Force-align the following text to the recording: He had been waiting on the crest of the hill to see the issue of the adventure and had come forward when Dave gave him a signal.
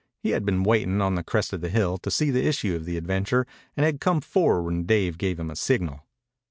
He 0.23 0.31
had 0.31 0.43
been 0.45 0.63
waiting 0.63 0.99
on 0.99 1.13
the 1.13 1.21
crest 1.23 1.53
of 1.53 1.61
the 1.61 1.69
hill 1.69 1.99
to 1.99 2.09
see 2.09 2.31
the 2.31 2.47
issue 2.47 2.75
of 2.75 2.85
the 2.85 2.97
adventure 2.97 3.45
and 3.77 3.85
had 3.85 4.01
come 4.01 4.19
forward 4.19 4.63
when 4.63 4.85
Dave 4.87 5.15
gave 5.15 5.39
him 5.39 5.51
a 5.51 5.55
signal. 5.55 6.07